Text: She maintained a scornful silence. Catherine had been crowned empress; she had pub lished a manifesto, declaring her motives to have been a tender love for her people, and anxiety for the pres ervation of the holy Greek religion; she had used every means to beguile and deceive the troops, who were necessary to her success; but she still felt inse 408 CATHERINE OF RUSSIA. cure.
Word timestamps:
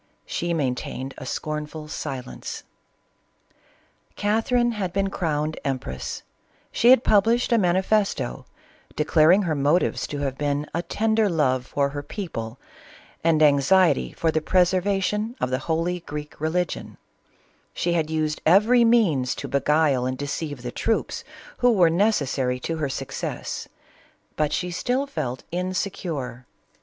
She 0.25 0.51
maintained 0.51 1.13
a 1.19 1.27
scornful 1.27 1.87
silence. 1.87 2.63
Catherine 4.15 4.71
had 4.71 4.91
been 4.91 5.11
crowned 5.11 5.59
empress; 5.63 6.23
she 6.71 6.89
had 6.89 7.03
pub 7.03 7.25
lished 7.25 7.51
a 7.51 7.59
manifesto, 7.59 8.47
declaring 8.95 9.43
her 9.43 9.53
motives 9.53 10.07
to 10.07 10.17
have 10.21 10.39
been 10.39 10.65
a 10.73 10.81
tender 10.81 11.29
love 11.29 11.67
for 11.67 11.89
her 11.89 12.01
people, 12.01 12.57
and 13.23 13.43
anxiety 13.43 14.11
for 14.13 14.31
the 14.31 14.41
pres 14.41 14.71
ervation 14.73 15.35
of 15.39 15.51
the 15.51 15.59
holy 15.69 15.99
Greek 15.99 16.41
religion; 16.41 16.97
she 17.71 17.93
had 17.93 18.09
used 18.09 18.41
every 18.43 18.83
means 18.83 19.35
to 19.35 19.47
beguile 19.47 20.07
and 20.07 20.17
deceive 20.17 20.63
the 20.63 20.71
troops, 20.71 21.23
who 21.59 21.71
were 21.71 21.91
necessary 21.91 22.59
to 22.61 22.77
her 22.77 22.89
success; 22.89 23.67
but 24.35 24.51
she 24.51 24.71
still 24.71 25.05
felt 25.05 25.43
inse 25.51 25.77
408 25.77 25.93
CATHERINE 25.93 26.15
OF 26.15 26.35
RUSSIA. 26.37 26.37
cure. 26.41 26.45